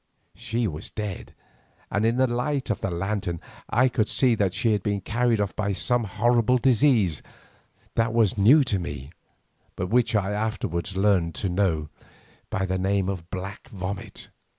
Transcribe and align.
She 0.33 0.67
was 0.67 0.89
dead, 0.89 1.35
and 1.91 2.07
in 2.07 2.15
the 2.17 2.25
light 2.25 2.71
of 2.71 2.81
the 2.81 2.89
lantern 2.89 3.39
I 3.69 3.87
could 3.87 4.09
see 4.09 4.33
that 4.33 4.51
she 4.51 4.71
had 4.71 4.81
been 4.81 5.01
carried 5.01 5.39
off 5.39 5.55
by 5.55 5.73
some 5.73 6.05
horrible 6.05 6.57
disease 6.57 7.21
that 7.93 8.11
was 8.11 8.35
new 8.35 8.63
to 8.63 8.79
me, 8.79 9.11
but 9.75 9.89
which 9.89 10.15
I 10.15 10.31
afterwards 10.31 10.97
learned 10.97 11.35
to 11.35 11.49
know 11.49 11.89
by 12.49 12.65
the 12.65 12.79
name 12.79 13.09
of 13.09 13.19
the 13.19 13.25
Black 13.29 13.67
Vomit. 13.69 14.29